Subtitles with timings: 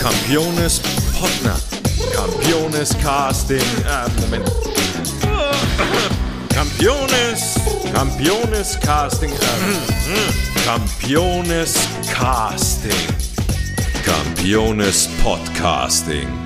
[0.00, 0.80] Campiones
[1.18, 1.58] Potner.
[2.14, 3.60] Campiones Casting.
[3.84, 4.46] Ah, Moment.
[6.50, 7.58] Campiones.
[7.92, 9.32] Campiones Casting.
[10.64, 11.76] Campiones
[12.14, 13.16] Casting.
[14.04, 16.45] Campiones Podcasting.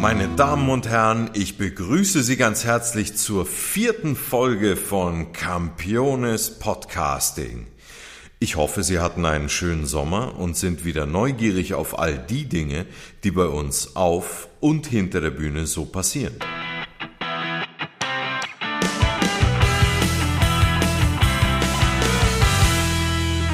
[0.00, 7.66] Meine Damen und Herren, ich begrüße Sie ganz herzlich zur vierten Folge von Campiones Podcasting.
[8.38, 12.84] Ich hoffe, Sie hatten einen schönen Sommer und sind wieder neugierig auf all die Dinge,
[13.24, 16.34] die bei uns auf und hinter der Bühne so passieren.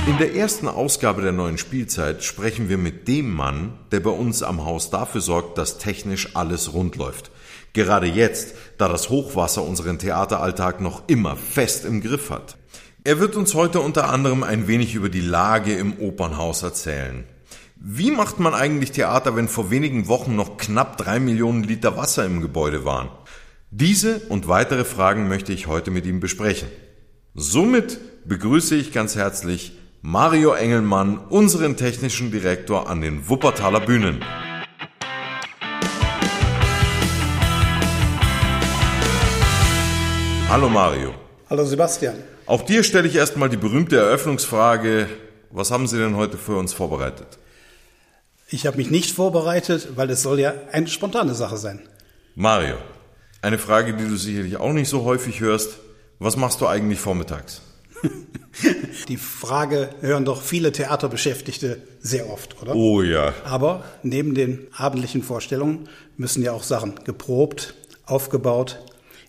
[0.05, 4.43] In der ersten Ausgabe der neuen Spielzeit sprechen wir mit dem Mann, der bei uns
[4.43, 7.31] am Haus dafür sorgt, dass technisch alles rund läuft.
[7.73, 12.57] Gerade jetzt, da das Hochwasser unseren Theateralltag noch immer fest im Griff hat.
[13.05, 17.23] Er wird uns heute unter anderem ein wenig über die Lage im Opernhaus erzählen.
[17.77, 22.25] Wie macht man eigentlich Theater, wenn vor wenigen Wochen noch knapp drei Millionen Liter Wasser
[22.25, 23.09] im Gebäude waren?
[23.71, 26.69] Diese und weitere Fragen möchte ich heute mit ihm besprechen.
[27.35, 29.73] Somit begrüße ich ganz herzlich
[30.05, 34.21] Mario Engelmann, unseren technischen Direktor an den Wuppertaler Bühnen.
[40.49, 41.15] Hallo Mario.
[41.49, 42.17] Hallo Sebastian.
[42.47, 45.07] Auch dir stelle ich erstmal die berühmte Eröffnungsfrage.
[45.53, 47.39] Was haben Sie denn heute für uns vorbereitet?
[48.49, 51.79] Ich habe mich nicht vorbereitet, weil es soll ja eine spontane Sache sein.
[52.35, 52.75] Mario,
[53.41, 55.79] eine Frage, die du sicherlich auch nicht so häufig hörst.
[56.19, 57.63] Was machst du eigentlich vormittags?
[59.09, 62.75] Die Frage hören doch viele Theaterbeschäftigte sehr oft, oder?
[62.75, 63.35] Oh ja.
[63.45, 67.75] Aber neben den abendlichen Vorstellungen müssen ja auch Sachen geprobt,
[68.07, 68.79] aufgebaut,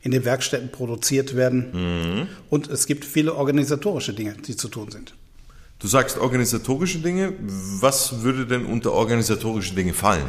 [0.02, 1.72] in den Werkstätten produziert werden.
[1.72, 2.28] Mhm.
[2.50, 5.14] Und es gibt viele organisatorische Dinge, die zu tun sind.
[5.80, 7.34] Du sagst organisatorische Dinge.
[7.40, 10.28] Was würde denn unter organisatorische Dinge fallen?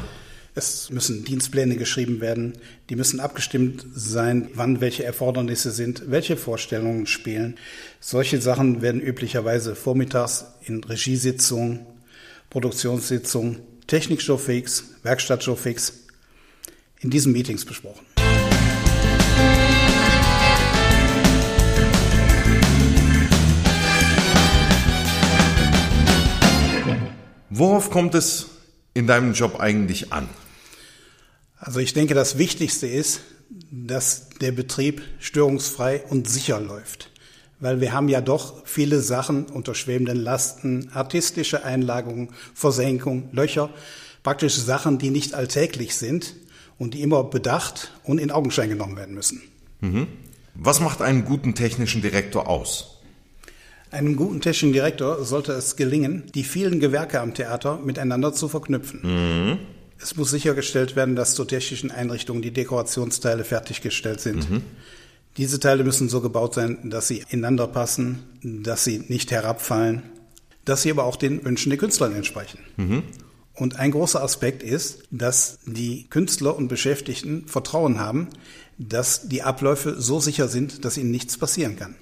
[0.57, 2.53] Es müssen Dienstpläne geschrieben werden,
[2.89, 7.57] die müssen abgestimmt sein, wann welche Erfordernisse sind, welche Vorstellungen spielen.
[7.99, 11.81] Solche Sachen werden üblicherweise vormittags in Regiesitzungen,
[12.51, 16.05] Produktionssitzungen, Technikshowfix, Werkstattshowfix
[17.01, 18.07] in diesen Meetings besprochen.
[27.51, 28.51] Worauf kommt es
[28.95, 30.29] in deinem Job eigentlich an?
[31.65, 33.23] Also ich denke, das Wichtigste ist,
[33.71, 37.11] dass der Betrieb störungsfrei und sicher läuft.
[37.59, 43.71] Weil wir haben ja doch viele Sachen unter schwebenden Lasten, artistische Einlagungen, Versenkung, Löcher,
[44.23, 46.35] praktisch Sachen, die nicht alltäglich sind
[46.77, 49.41] und die immer bedacht und in Augenschein genommen werden müssen.
[49.81, 50.07] Mhm.
[50.55, 52.99] Was macht einen guten technischen Direktor aus?
[53.91, 59.01] Einem guten technischen Direktor sollte es gelingen, die vielen Gewerke am Theater miteinander zu verknüpfen.
[59.03, 59.59] Mhm.
[60.05, 64.51] Es muss sichergestellt werden, dass zur technischen Einrichtungen die Dekorationsteile fertiggestellt sind.
[64.51, 64.63] Mhm.
[65.39, 70.03] Diese Teile müssen so gebaut sein, dass sie ineinander passen, dass sie nicht herabfallen,
[70.67, 72.59] dass sie aber auch den Wünschen der Künstler entsprechen.
[72.77, 73.03] Mhm.
[73.55, 78.29] Und ein großer Aspekt ist, dass die Künstler und Beschäftigten Vertrauen haben,
[78.77, 81.95] dass die Abläufe so sicher sind, dass ihnen nichts passieren kann.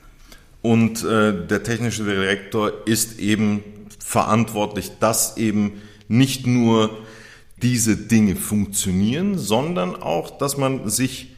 [0.60, 3.62] Und äh, der technische Direktor ist eben
[4.00, 6.90] verantwortlich, dass eben nicht nur
[7.62, 11.28] diese Dinge funktionieren, sondern auch, dass man sich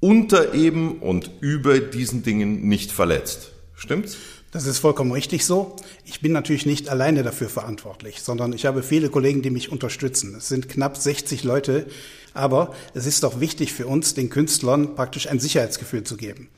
[0.00, 3.52] unter eben und über diesen Dingen nicht verletzt.
[3.74, 4.16] Stimmt's?
[4.52, 5.76] Das ist vollkommen richtig so.
[6.04, 10.34] Ich bin natürlich nicht alleine dafür verantwortlich, sondern ich habe viele Kollegen, die mich unterstützen.
[10.36, 11.86] Es sind knapp 60 Leute,
[12.32, 16.48] aber es ist doch wichtig für uns, den Künstlern praktisch ein Sicherheitsgefühl zu geben.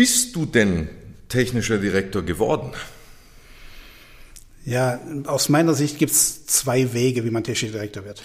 [0.00, 0.88] Bist du denn
[1.28, 2.72] technischer Direktor geworden?
[4.64, 8.22] Ja, aus meiner Sicht gibt es zwei Wege, wie man technischer Direktor wird.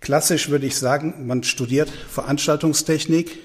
[0.00, 3.36] Klassisch würde ich sagen, man studiert Veranstaltungstechnik,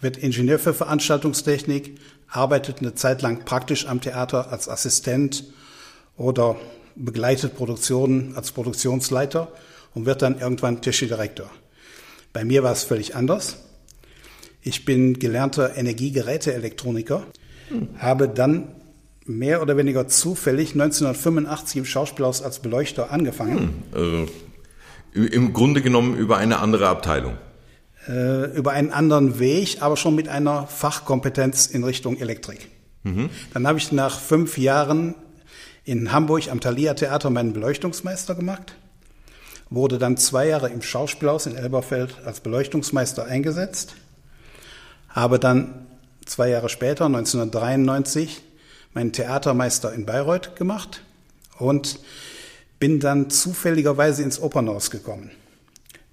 [0.00, 5.44] wird Ingenieur für Veranstaltungstechnik, arbeitet eine Zeit lang praktisch am Theater als Assistent
[6.16, 6.56] oder
[6.94, 9.52] begleitet Produktionen als Produktionsleiter
[9.92, 11.50] und wird dann irgendwann technischer Direktor.
[12.32, 13.58] Bei mir war es völlig anders.
[14.66, 17.22] Ich bin gelernter Energiegeräteelektroniker,
[17.68, 17.88] hm.
[17.98, 18.68] habe dann
[19.26, 23.84] mehr oder weniger zufällig 1985 im Schauspielhaus als Beleuchter angefangen.
[23.92, 23.92] Hm.
[23.92, 24.26] Also
[25.12, 27.36] Im Grunde genommen über eine andere Abteilung.
[28.08, 32.68] Äh, über einen anderen Weg, aber schon mit einer Fachkompetenz in Richtung Elektrik.
[33.02, 33.28] Mhm.
[33.52, 35.14] Dann habe ich nach fünf Jahren
[35.84, 38.74] in Hamburg am Thalia Theater meinen Beleuchtungsmeister gemacht,
[39.68, 43.94] wurde dann zwei Jahre im Schauspielhaus in Elberfeld als Beleuchtungsmeister eingesetzt,
[45.14, 45.86] habe dann
[46.26, 48.42] zwei Jahre später, 1993,
[48.92, 51.02] meinen Theatermeister in Bayreuth gemacht
[51.58, 51.98] und
[52.78, 55.30] bin dann zufälligerweise ins Opernhaus gekommen.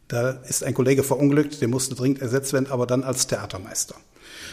[0.08, 3.96] Da ist ein Kollege verunglückt, der musste dringend ersetzt werden, aber dann als Theatermeister.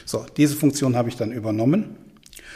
[0.04, 1.96] So, diese Funktion habe ich dann übernommen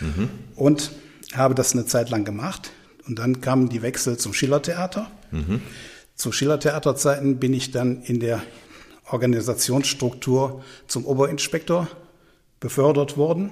[0.00, 0.30] mhm.
[0.56, 0.92] und
[1.34, 2.70] habe das eine Zeit lang gemacht.
[3.06, 5.10] Und dann kamen die Wechsel zum Schillertheater.
[5.32, 5.60] Mhm.
[6.14, 8.42] Zu Schillertheaterzeiten bin ich dann in der
[9.12, 11.88] Organisationsstruktur zum Oberinspektor
[12.60, 13.50] befördert worden.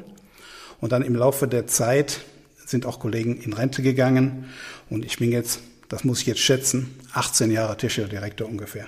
[0.81, 2.21] Und dann im Laufe der Zeit
[2.65, 4.47] sind auch Kollegen in Rente gegangen.
[4.89, 8.87] Und ich bin jetzt, das muss ich jetzt schätzen, 18 Jahre Tischlerdirektor ungefähr.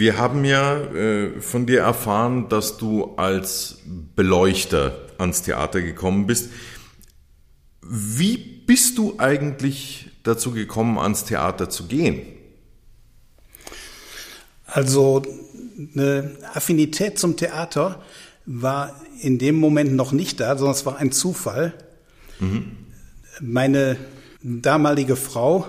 [0.00, 3.80] Wir haben ja äh, von dir erfahren, dass du als
[4.16, 6.48] Beleuchter ans Theater gekommen bist.
[7.82, 12.22] Wie bist du eigentlich dazu gekommen, ans Theater zu gehen?
[14.64, 15.20] Also
[15.94, 18.02] eine Affinität zum Theater
[18.46, 21.74] war in dem Moment noch nicht da, sondern es war ein Zufall.
[22.38, 22.74] Mhm.
[23.42, 23.98] Meine
[24.42, 25.66] damalige Frau,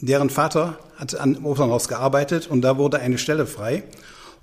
[0.00, 3.82] deren Vater hat an Opernhaus gearbeitet und da wurde eine Stelle frei.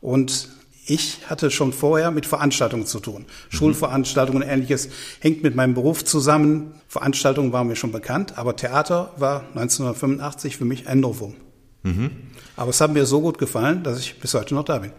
[0.02, 0.50] Und
[0.86, 3.22] ich hatte schon vorher mit Veranstaltungen zu tun.
[3.22, 3.56] Mhm.
[3.56, 4.90] Schulveranstaltungen und ähnliches
[5.20, 6.74] hängt mit meinem Beruf zusammen.
[6.88, 11.36] Veranstaltungen waren mir schon bekannt, aber Theater war 1985 für mich ein Novum.
[11.84, 12.12] Mhm.
[12.58, 14.92] Aber es hat mir so gut gefallen, dass ich bis heute noch da bin.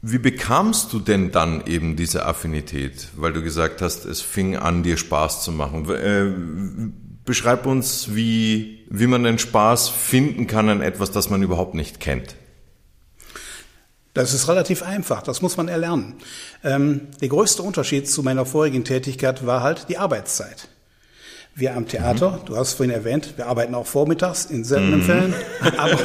[0.00, 3.08] Wie bekamst du denn dann eben diese Affinität?
[3.16, 6.92] Weil du gesagt hast, es fing an, dir Spaß zu machen.
[7.24, 12.00] Beschreib uns, wie, wie man den Spaß finden kann an etwas, das man überhaupt nicht
[12.00, 12.36] kennt.
[14.14, 16.14] Das ist relativ einfach, das muss man erlernen.
[16.62, 20.68] Ähm, der größte Unterschied zu meiner vorigen Tätigkeit war halt die Arbeitszeit.
[21.56, 22.46] Wir am Theater, mhm.
[22.46, 25.04] du hast vorhin erwähnt, wir arbeiten auch vormittags in seltenen mhm.
[25.04, 25.34] Fällen,
[25.76, 25.98] aber,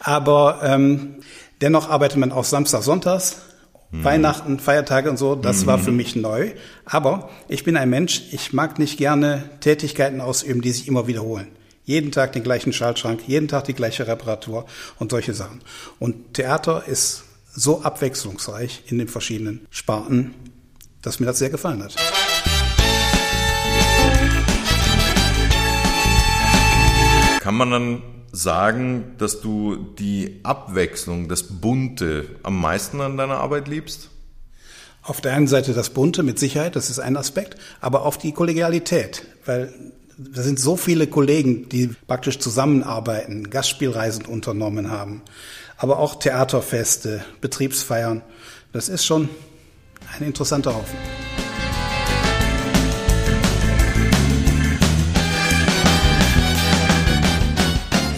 [0.00, 1.20] aber ähm,
[1.60, 3.42] dennoch arbeitet man auch Samstag, Sonntags,
[3.92, 4.04] mhm.
[4.04, 5.96] Weihnachten, Feiertage und so, das war für mhm.
[5.98, 6.50] mich neu.
[6.84, 11.48] Aber ich bin ein Mensch, ich mag nicht gerne Tätigkeiten ausüben, die sich immer wiederholen.
[11.84, 14.66] Jeden Tag den gleichen Schaltschrank, jeden Tag die gleiche Reparatur
[14.98, 15.60] und solche Sachen.
[15.98, 17.24] Und Theater ist
[17.54, 20.34] so abwechslungsreich in den verschiedenen Sparten,
[21.02, 21.96] dass mir das sehr gefallen hat.
[27.40, 28.02] Kann man dann
[28.32, 34.08] sagen, dass du die Abwechslung, das Bunte am meisten an deiner Arbeit liebst?
[35.02, 38.32] Auf der einen Seite das Bunte mit Sicherheit, das ist ein Aspekt, aber auch die
[38.32, 39.72] Kollegialität, weil
[40.16, 45.22] da sind so viele Kollegen, die praktisch zusammenarbeiten, Gastspielreisen unternommen haben,
[45.76, 48.22] aber auch Theaterfeste, Betriebsfeiern.
[48.72, 49.28] Das ist schon
[50.16, 50.96] ein interessanter Haufen.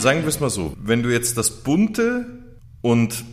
[0.05, 2.27] Sagen wir es mal so, wenn du jetzt das Bunte
[2.83, 3.25] und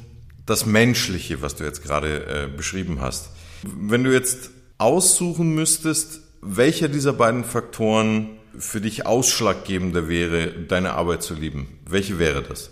[0.45, 3.31] das Menschliche, was du jetzt gerade äh, beschrieben hast,
[3.63, 11.23] wenn du jetzt aussuchen müsstest, welcher dieser beiden Faktoren für dich ausschlaggebender wäre, deine Arbeit
[11.23, 12.69] zu lieben, welche wäre das?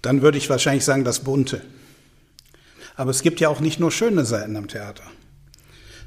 [0.00, 1.60] Dann würde ich wahrscheinlich sagen, das Bunte.
[2.96, 5.04] Aber es gibt ja auch nicht nur schöne Seiten am Theater,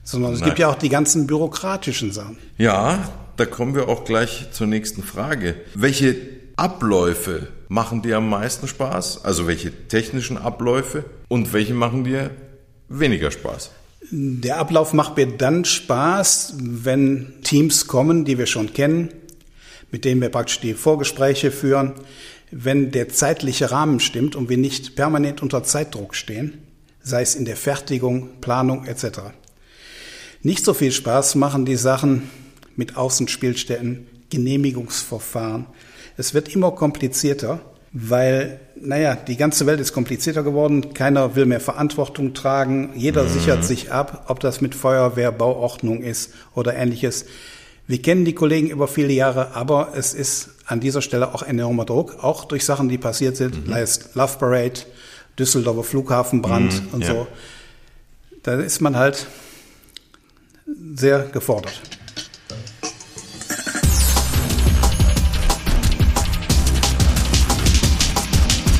[0.03, 0.49] sondern es Nein.
[0.49, 2.39] gibt ja auch die ganzen bürokratischen Sachen.
[2.57, 5.61] Ja, da kommen wir auch gleich zur nächsten Frage.
[5.75, 9.23] Welche Abläufe machen dir am meisten Spaß?
[9.23, 12.31] Also welche technischen Abläufe und welche machen dir
[12.89, 13.69] weniger Spaß?
[14.09, 19.09] Der Ablauf macht mir dann Spaß, wenn Teams kommen, die wir schon kennen,
[19.91, 21.93] mit denen wir praktisch die Vorgespräche führen,
[22.49, 26.57] wenn der zeitliche Rahmen stimmt und wir nicht permanent unter Zeitdruck stehen,
[27.03, 29.19] sei es in der Fertigung, Planung etc.
[30.41, 32.31] Nicht so viel Spaß machen die Sachen
[32.75, 35.65] mit Außenspielstätten, Genehmigungsverfahren.
[36.17, 37.61] Es wird immer komplizierter
[37.99, 43.29] weil, naja, die ganze Welt ist komplizierter geworden, keiner will mehr Verantwortung tragen, jeder mhm.
[43.29, 47.25] sichert sich ab, ob das mit Feuerwehr, Bauordnung ist oder ähnliches.
[47.87, 51.85] Wir kennen die Kollegen über viele Jahre, aber es ist an dieser Stelle auch enormer
[51.85, 53.73] Druck, auch durch Sachen, die passiert sind, mhm.
[54.13, 54.81] Love Parade,
[55.39, 57.07] Düsseldorfer Flughafenbrand mhm, und ja.
[57.07, 57.27] so.
[58.43, 59.27] Da ist man halt
[60.95, 61.81] sehr gefordert.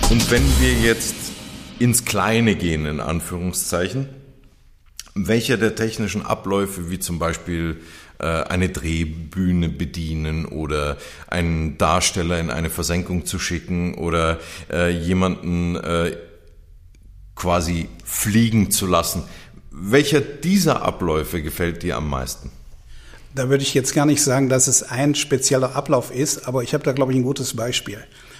[0.09, 1.15] Und wenn wir jetzt
[1.79, 4.07] ins Kleine gehen, in Anführungszeichen,
[5.15, 7.81] welcher der technischen Abläufe, wie zum Beispiel
[8.19, 10.95] äh, eine Drehbühne bedienen oder
[11.27, 14.39] einen Darsteller in eine Versenkung zu schicken oder
[14.71, 16.15] äh, jemanden äh,
[17.35, 19.23] quasi fliegen zu lassen.
[19.71, 22.49] Welcher dieser Abläufe gefällt dir am meisten?
[23.35, 26.73] Da würde ich jetzt gar nicht sagen, dass es ein spezieller Ablauf ist, aber ich
[26.73, 27.99] habe da, glaube ich, ein gutes Beispiel.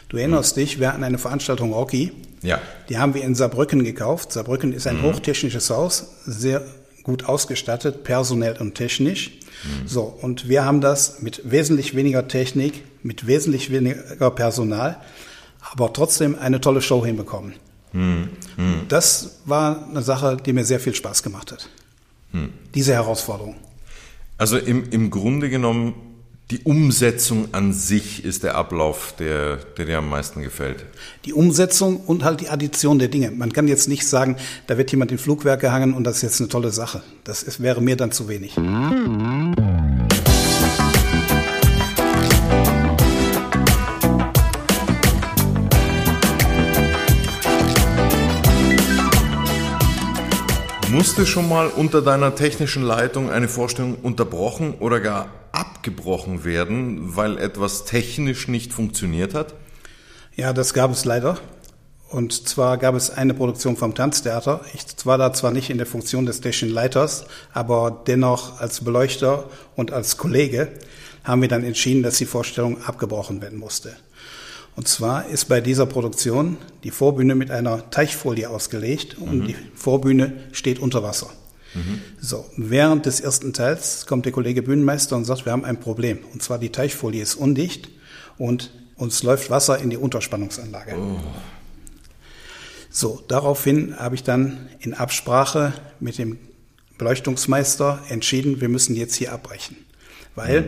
[0.10, 0.62] Du erinnerst mhm.
[0.62, 2.12] dich, wir hatten eine Veranstaltung Rocky.
[2.42, 2.60] Ja.
[2.90, 4.32] Die haben wir in Saarbrücken gekauft.
[4.32, 5.04] Saarbrücken ist ein mhm.
[5.04, 6.66] hochtechnisches Haus, sehr
[7.04, 9.32] gut ausgestattet, personell und technisch.
[9.64, 9.88] Mhm.
[9.88, 14.98] So, und wir haben das mit wesentlich weniger Technik, mit wesentlich weniger Personal,
[15.72, 17.54] aber trotzdem eine tolle Show hinbekommen.
[17.94, 18.30] Mhm.
[18.58, 18.82] Mhm.
[18.88, 21.70] Das war eine Sache, die mir sehr viel Spaß gemacht hat.
[22.32, 22.50] Mhm.
[22.76, 23.56] Diese Herausforderung.
[24.38, 25.96] Also im, im Grunde genommen,
[26.50, 30.86] die Umsetzung an sich ist der Ablauf, der, der dir am meisten gefällt.
[31.26, 33.32] Die Umsetzung und halt die Addition der Dinge.
[33.32, 36.40] Man kann jetzt nicht sagen, da wird jemand in Flugwerk gehangen und das ist jetzt
[36.40, 37.04] eine tolle Sache.
[37.26, 38.56] Das ist, wäre mir dann zu wenig.
[50.90, 57.38] Musste schon mal unter deiner technischen Leitung eine Vorstellung unterbrochen oder gar abgebrochen werden, weil
[57.38, 59.56] etwas technisch nicht funktioniert hat?
[60.36, 61.40] Ja, das gab es leider.
[62.10, 64.62] Und zwar gab es eine Produktion vom Tanztheater.
[64.74, 69.50] Ich war da zwar nicht in der Funktion des technischen Leiters, aber dennoch als Beleuchter
[69.76, 70.72] und als Kollege
[71.24, 73.98] haben wir dann entschieden, dass die Vorstellung abgebrochen werden musste.
[74.78, 79.48] Und zwar ist bei dieser Produktion die Vorbühne mit einer Teichfolie ausgelegt und mhm.
[79.48, 81.32] die Vorbühne steht unter Wasser.
[81.74, 82.02] Mhm.
[82.20, 86.20] So, während des ersten Teils kommt der Kollege Bühnenmeister und sagt, wir haben ein Problem.
[86.34, 87.90] Und zwar die Teichfolie ist undicht
[88.38, 90.96] und uns läuft Wasser in die Unterspannungsanlage.
[90.98, 91.20] Oh.
[92.90, 96.40] So, daraufhin habe ich dann in Absprache mit dem
[96.98, 99.78] Beleuchtungsmeister entschieden, wir müssen jetzt hier abbrechen.
[100.36, 100.68] Weil mhm.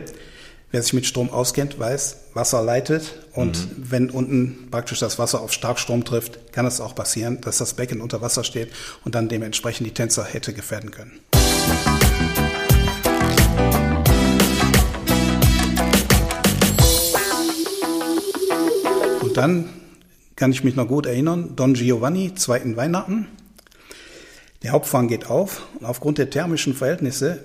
[0.72, 3.90] Wer sich mit Strom auskennt, weiß, Wasser leitet und mhm.
[3.90, 8.00] wenn unten praktisch das Wasser auf Starkstrom trifft, kann es auch passieren, dass das Becken
[8.00, 8.70] unter Wasser steht
[9.04, 11.18] und dann dementsprechend die Tänzer hätte gefährden können.
[19.22, 19.70] Und dann
[20.36, 23.26] kann ich mich noch gut erinnern, Don Giovanni, zweiten Weihnachten.
[24.62, 27.40] Der Hauptvorhang geht auf und aufgrund der thermischen Verhältnisse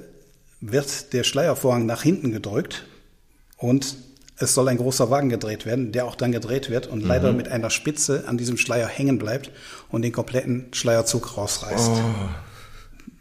[0.61, 2.85] wird der Schleiervorhang nach hinten gedrückt,
[3.57, 3.95] und
[4.37, 7.07] es soll ein großer Wagen gedreht werden, der auch dann gedreht wird und mhm.
[7.07, 9.51] leider mit einer Spitze an diesem Schleier hängen bleibt
[9.89, 11.91] und den kompletten Schleierzug rausreißt.
[11.91, 12.01] Oh.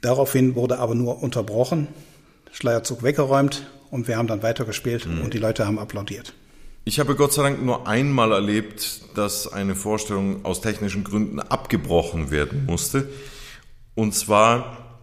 [0.00, 1.88] Daraufhin wurde aber nur unterbrochen,
[2.52, 5.22] Schleierzug weggeräumt und wir haben dann weitergespielt mhm.
[5.22, 6.34] und die Leute haben applaudiert.
[6.84, 12.30] Ich habe Gott sei Dank nur einmal erlebt, dass eine Vorstellung aus technischen Gründen abgebrochen
[12.30, 13.08] werden musste.
[13.94, 15.00] Und zwar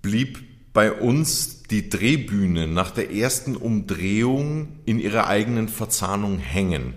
[0.00, 0.38] blieb
[0.72, 6.94] bei uns die Drehbühne nach der ersten Umdrehung in ihrer eigenen Verzahnung hängen.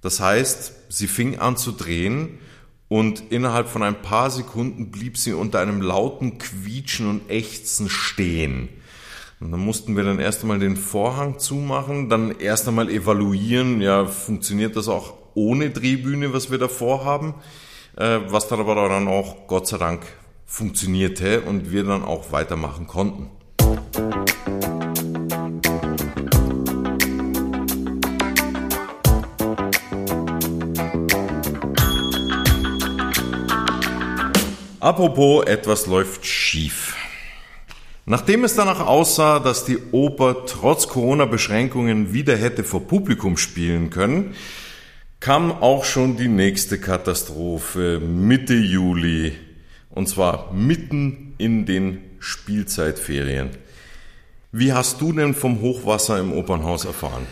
[0.00, 2.38] Das heißt, sie fing an zu drehen
[2.88, 8.68] und innerhalb von ein paar Sekunden blieb sie unter einem lauten Quietschen und Ächzen stehen.
[9.40, 14.06] Und dann mussten wir dann erst einmal den Vorhang zumachen, dann erst einmal evaluieren, ja,
[14.06, 17.34] funktioniert das auch ohne Drehbühne, was wir davor haben,
[17.96, 20.02] äh, was dann aber dann auch Gott sei Dank
[20.46, 23.30] funktionierte und wir dann auch weitermachen konnten.
[34.82, 36.96] Apropos, etwas läuft schief.
[38.04, 44.34] Nachdem es danach aussah, dass die Oper trotz Corona-Beschränkungen wieder hätte vor Publikum spielen können,
[45.20, 49.34] kam auch schon die nächste Katastrophe Mitte Juli.
[49.90, 53.50] Und zwar mitten in den Spielzeitferien.
[54.54, 57.26] Wie hast du denn vom Hochwasser im Opernhaus erfahren?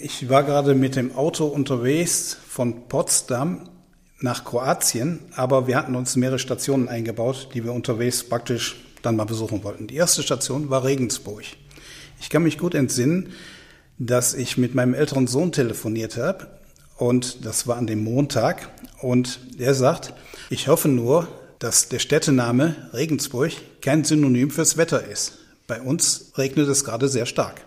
[0.00, 3.68] Ich war gerade mit dem Auto unterwegs von Potsdam
[4.18, 9.26] nach Kroatien, aber wir hatten uns mehrere Stationen eingebaut, die wir unterwegs praktisch dann mal
[9.26, 9.86] besuchen wollten.
[9.86, 11.44] Die erste Station war Regensburg.
[12.20, 13.28] Ich kann mich gut entsinnen,
[13.98, 16.48] dass ich mit meinem älteren Sohn telefoniert habe
[16.96, 18.68] und das war an dem Montag
[19.00, 20.12] und der sagt,
[20.50, 21.28] ich hoffe nur,
[21.60, 25.37] dass der Städtename Regensburg kein Synonym fürs Wetter ist.
[25.68, 27.60] Bei uns regnet es gerade sehr stark.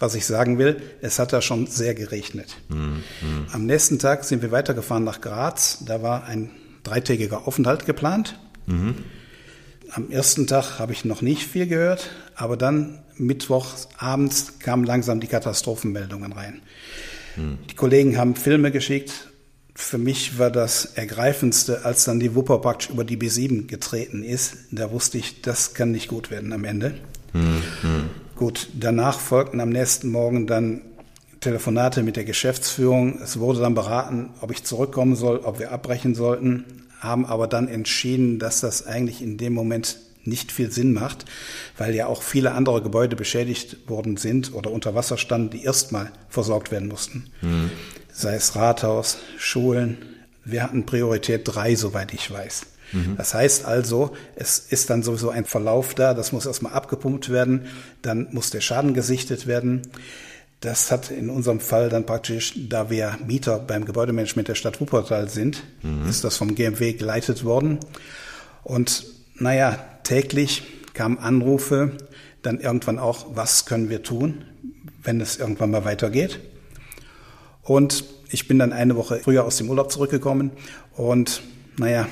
[0.00, 2.56] Was ich sagen will, es hat da schon sehr geregnet.
[2.68, 3.04] Mhm.
[3.52, 5.78] Am nächsten Tag sind wir weitergefahren nach Graz.
[5.86, 6.50] Da war ein
[6.82, 8.36] dreitägiger Aufenthalt geplant.
[8.66, 8.96] Mhm.
[9.90, 15.28] Am ersten Tag habe ich noch nicht viel gehört, aber dann Mittwochabends kamen langsam die
[15.28, 16.60] Katastrophenmeldungen rein.
[17.36, 17.58] Mhm.
[17.70, 19.28] Die Kollegen haben Filme geschickt,
[19.76, 24.56] Für mich war das Ergreifendste, als dann die Wupper praktisch über die B7 getreten ist.
[24.70, 26.94] Da wusste ich, das kann nicht gut werden am Ende.
[27.34, 28.08] Mhm.
[28.36, 30.80] Gut, danach folgten am nächsten Morgen dann
[31.40, 33.20] Telefonate mit der Geschäftsführung.
[33.22, 36.64] Es wurde dann beraten, ob ich zurückkommen soll, ob wir abbrechen sollten,
[37.00, 41.26] haben aber dann entschieden, dass das eigentlich in dem Moment nicht viel Sinn macht,
[41.76, 46.10] weil ja auch viele andere Gebäude beschädigt worden sind oder unter Wasser standen, die erstmal
[46.30, 47.26] versorgt werden mussten.
[47.42, 47.70] Mhm.
[48.10, 49.98] Sei es Rathaus, Schulen.
[50.44, 52.62] Wir hatten Priorität drei, soweit ich weiß.
[52.94, 53.16] Mhm.
[53.16, 57.66] Das heißt also, es ist dann sowieso ein Verlauf da, das muss erstmal abgepumpt werden,
[58.02, 59.82] dann muss der Schaden gesichtet werden.
[60.60, 65.28] Das hat in unserem Fall dann praktisch, da wir Mieter beim Gebäudemanagement der Stadt Wuppertal
[65.28, 66.08] sind, mhm.
[66.08, 67.80] ist das vom GMW geleitet worden.
[68.62, 70.62] Und naja, täglich
[70.94, 71.92] kamen Anrufe,
[72.42, 74.44] dann irgendwann auch, was können wir tun,
[75.02, 76.40] wenn es irgendwann mal weitergeht.
[77.62, 80.50] Und ich bin dann eine Woche früher aus dem Urlaub zurückgekommen
[80.96, 81.42] und
[81.78, 82.08] naja,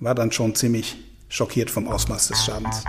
[0.00, 0.96] war dann schon ziemlich
[1.28, 2.84] schockiert vom Ausmaß des Schadens.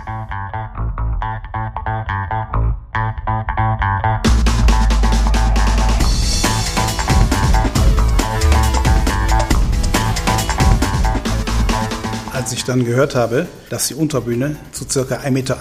[12.32, 15.16] Als ich dann gehört habe, dass die Unterbühne zu ca.
[15.16, 15.58] 1,80 Meter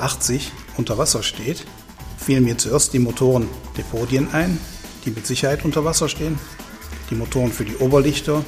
[0.78, 1.66] unter Wasser steht,
[2.18, 4.60] fielen mir zuerst die Motoren der Podien ein,
[5.04, 6.38] die mit Sicherheit unter Wasser stehen,
[7.10, 8.44] die Motoren für die Oberlichter,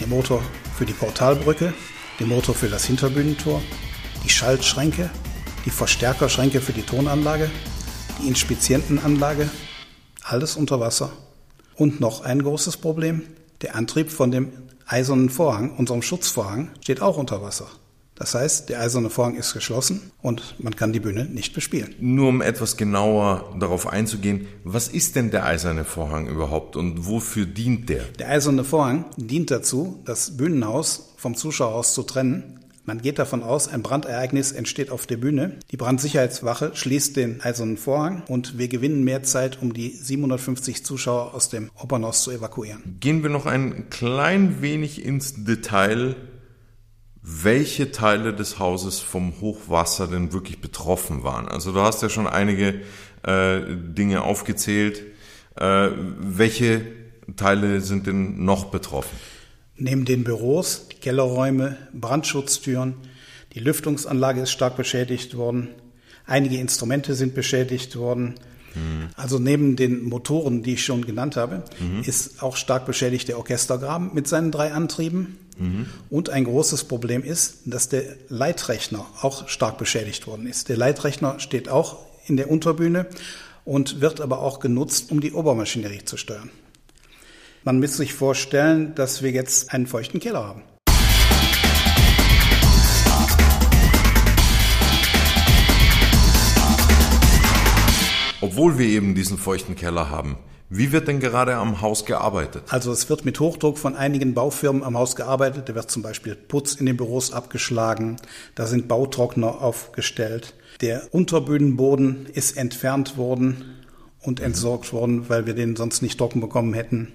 [0.00, 0.42] der Motor
[0.76, 1.74] für die Portalbrücke,
[2.18, 3.62] der Motor für das Hinterbühnentor,
[4.24, 5.10] die Schaltschränke,
[5.64, 7.50] die Verstärkerschränke für die Tonanlage,
[8.20, 9.50] die Inspizientenanlage,
[10.22, 11.12] alles unter Wasser.
[11.74, 13.22] Und noch ein großes Problem,
[13.60, 14.52] der Antrieb von dem
[14.86, 17.66] eisernen Vorhang, unserem Schutzvorhang, steht auch unter Wasser.
[18.16, 21.94] Das heißt, der eiserne Vorhang ist geschlossen und man kann die Bühne nicht bespielen.
[22.00, 27.46] Nur um etwas genauer darauf einzugehen, was ist denn der eiserne Vorhang überhaupt und wofür
[27.46, 28.04] dient der?
[28.18, 32.56] Der eiserne Vorhang dient dazu, das Bühnenhaus vom Zuschauerhaus zu trennen
[32.86, 35.58] man geht davon aus, ein Brandereignis entsteht auf der Bühne.
[35.72, 41.34] Die Brandsicherheitswache schließt den eisernen Vorhang und wir gewinnen mehr Zeit, um die 750 Zuschauer
[41.34, 42.98] aus dem Opernhaus zu evakuieren.
[43.00, 46.14] Gehen wir noch ein klein wenig ins Detail,
[47.28, 51.48] welche Teile des Hauses vom Hochwasser denn wirklich betroffen waren.
[51.48, 52.82] Also du hast ja schon einige
[53.24, 55.02] äh, Dinge aufgezählt.
[55.56, 55.88] Äh,
[56.20, 56.82] welche
[57.34, 59.16] Teile sind denn noch betroffen?
[59.76, 62.94] Neben den Büros, die Kellerräume, Brandschutztüren,
[63.54, 65.70] die Lüftungsanlage ist stark beschädigt worden,
[66.26, 68.36] einige Instrumente sind beschädigt worden.
[68.76, 69.08] Mhm.
[69.16, 72.02] Also neben den Motoren, die ich schon genannt habe, mhm.
[72.04, 75.38] ist auch stark beschädigt der Orchestergraben mit seinen drei Antrieben.
[75.56, 75.86] Mhm.
[76.10, 80.68] Und ein großes Problem ist, dass der Leitrechner auch stark beschädigt worden ist.
[80.68, 83.06] Der Leitrechner steht auch in der Unterbühne
[83.64, 86.50] und wird aber auch genutzt, um die Obermaschinerie zu steuern.
[87.64, 90.62] Man muss sich vorstellen, dass wir jetzt einen feuchten Keller haben.
[98.56, 100.38] Obwohl wir eben diesen feuchten Keller haben,
[100.70, 102.62] wie wird denn gerade am Haus gearbeitet?
[102.70, 105.68] Also es wird mit Hochdruck von einigen Baufirmen am Haus gearbeitet.
[105.68, 108.16] Da wird zum Beispiel Putz in den Büros abgeschlagen.
[108.54, 110.54] Da sind Bautrockner aufgestellt.
[110.80, 113.76] Der Unterbühnenboden ist entfernt worden
[114.22, 117.12] und entsorgt worden, weil wir den sonst nicht trocken bekommen hätten.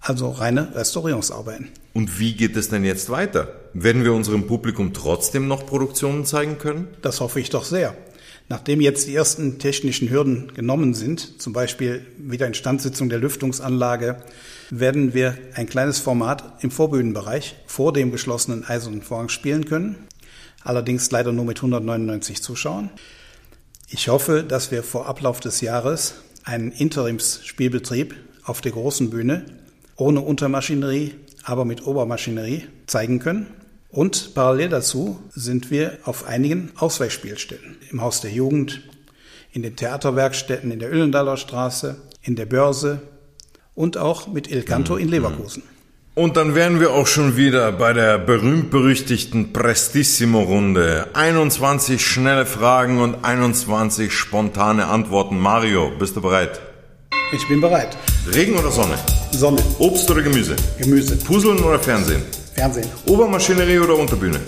[0.00, 1.68] Also reine Restaurierungsarbeiten.
[1.94, 3.54] Und wie geht es denn jetzt weiter?
[3.74, 6.88] Werden wir unserem Publikum trotzdem noch Produktionen zeigen können?
[7.00, 7.94] Das hoffe ich doch sehr.
[8.50, 14.16] Nachdem jetzt die ersten technischen Hürden genommen sind, zum Beispiel Wiederinstandsetzung der Lüftungsanlage,
[14.70, 19.94] werden wir ein kleines Format im Vorbühnenbereich vor dem geschlossenen Eisernen Vorhang spielen können.
[20.64, 22.90] Allerdings leider nur mit 199 Zuschauern.
[23.88, 29.44] Ich hoffe, dass wir vor Ablauf des Jahres einen Interimsspielbetrieb auf der großen Bühne
[29.94, 33.46] ohne Untermaschinerie, aber mit Obermaschinerie zeigen können.
[33.92, 37.76] Und parallel dazu sind wir auf einigen Ausweichspielstätten.
[37.90, 38.82] Im Haus der Jugend,
[39.52, 43.02] in den Theaterwerkstätten in der Öllendaler Straße, in der Börse
[43.74, 45.64] und auch mit Il Canto in Leverkusen.
[46.14, 51.08] Und dann wären wir auch schon wieder bei der berühmt-berüchtigten Prestissimo-Runde.
[51.14, 55.38] 21 schnelle Fragen und 21 spontane Antworten.
[55.38, 56.60] Mario, bist du bereit?
[57.32, 57.96] Ich bin bereit.
[58.34, 58.98] Regen oder Sonne?
[59.32, 59.62] Sonne.
[59.78, 60.56] Obst oder Gemüse?
[60.78, 61.16] Gemüse.
[61.16, 62.22] Puzzeln oder Fernsehen?
[62.60, 62.90] Fernsehen.
[63.06, 64.38] Obermaschinerie oder Unterbühne?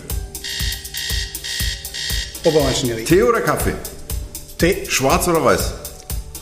[2.44, 3.04] Obermaschinerie.
[3.04, 3.72] Tee oder Kaffee?
[4.58, 4.84] Tee.
[4.86, 5.72] Schwarz oder weiß?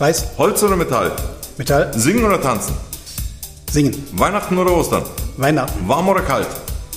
[0.00, 0.24] Weiß.
[0.36, 1.12] Holz oder Metall?
[1.58, 1.92] Metall.
[1.94, 2.74] Singen oder tanzen?
[3.70, 3.94] Singen.
[4.14, 5.04] Weihnachten oder Ostern?
[5.36, 5.86] Weihnachten.
[5.86, 6.48] Warm oder kalt?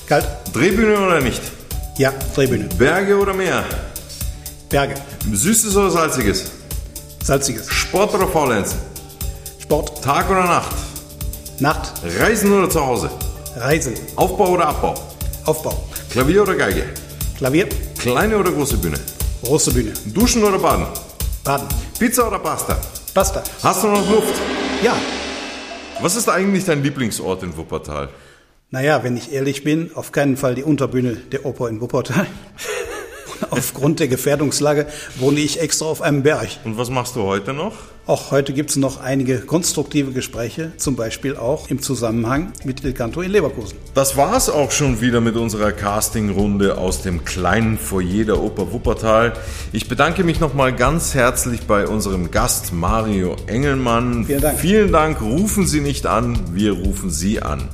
[0.07, 0.25] Kalt.
[0.53, 1.43] Drehbühne oder nicht?
[1.99, 2.67] Ja, Drehbühne.
[2.75, 3.63] Berge oder Meer?
[4.69, 4.95] Berge.
[5.31, 6.45] Süßes oder salziges?
[7.23, 7.71] Salziges.
[7.71, 8.79] Sport oder Faulenzen?
[9.59, 10.03] Sport.
[10.03, 10.75] Tag oder Nacht?
[11.59, 11.91] Nacht.
[12.19, 13.11] Reisen oder zu Hause?
[13.55, 13.93] Reisen.
[14.15, 14.95] Aufbau oder Abbau?
[15.45, 15.87] Aufbau.
[16.09, 16.85] Klavier oder Geige?
[17.37, 17.67] Klavier.
[17.99, 18.97] Kleine oder große Bühne?
[19.43, 19.93] Große Bühne.
[20.05, 20.87] Duschen oder Baden?
[21.43, 21.67] Baden.
[21.99, 22.79] Pizza oder Pasta?
[23.13, 23.43] Pasta.
[23.61, 24.33] Hast du noch Luft?
[24.83, 24.95] Ja.
[26.01, 28.09] Was ist eigentlich dein Lieblingsort in Wuppertal?
[28.71, 32.25] Naja, wenn ich ehrlich bin, auf keinen Fall die Unterbühne der Oper in Wuppertal.
[33.51, 34.87] Aufgrund der Gefährdungslage
[35.17, 36.49] wohne ich extra auf einem Berg.
[36.63, 37.73] Und was machst du heute noch?
[38.05, 42.91] Auch heute gibt es noch einige konstruktive Gespräche, zum Beispiel auch im Zusammenhang mit Il
[42.91, 43.77] Canto in Leverkusen.
[43.93, 49.31] Das war's auch schon wieder mit unserer Castingrunde aus dem kleinen Foyer der Oper Wuppertal.
[49.71, 54.25] Ich bedanke mich nochmal ganz herzlich bei unserem Gast Mario Engelmann.
[54.25, 54.59] Vielen Dank.
[54.59, 55.21] Vielen Dank.
[55.21, 57.69] Rufen Sie nicht an, wir rufen Sie an.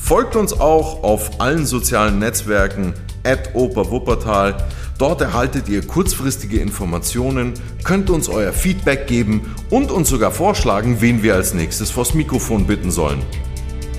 [0.00, 4.56] Folgt uns auch auf allen sozialen Netzwerken at Oper Wuppertal.
[4.98, 11.22] Dort erhaltet ihr kurzfristige Informationen, könnt uns euer Feedback geben und uns sogar vorschlagen, wen
[11.22, 13.22] wir als nächstes vors Mikrofon bitten sollen.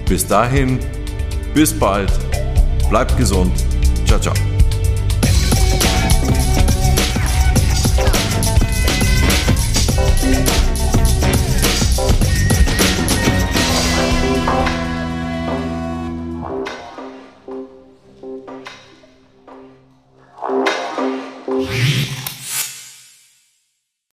[0.07, 0.79] Bis dahin,
[1.53, 2.11] bis bald,
[2.89, 3.51] bleibt gesund,
[4.05, 4.54] ciao ciao.